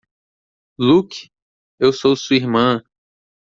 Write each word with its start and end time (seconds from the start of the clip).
Luke? 0.79 1.29
Eu 1.79 1.93
sou 1.93 2.15
sua 2.15 2.35
irmã! 2.35 2.81